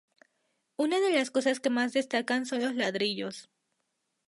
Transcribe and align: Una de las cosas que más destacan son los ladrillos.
Una 0.77 0.99
de 0.99 1.11
las 1.11 1.29
cosas 1.29 1.59
que 1.59 1.69
más 1.69 1.93
destacan 1.93 2.47
son 2.47 2.63
los 2.63 2.73
ladrillos. 2.73 3.51